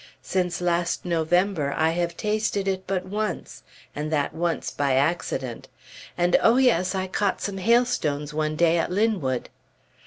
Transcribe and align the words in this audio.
Since 0.23 0.61
last 0.61 1.05
November, 1.05 1.75
I 1.77 1.91
have 1.91 2.17
tasted 2.17 2.67
it 2.67 2.85
but 2.87 3.05
once, 3.05 3.61
and 3.95 4.11
that 4.11 4.33
once 4.33 4.71
by 4.71 4.95
accident. 4.95 5.67
And 6.17 6.35
oh, 6.41 6.57
yes! 6.57 6.95
I 6.95 7.05
caught 7.05 7.39
some 7.39 7.59
hail 7.59 7.85
stones 7.85 8.33
one 8.33 8.55
day 8.55 8.79
at 8.79 8.89
Linwood! 8.91 9.49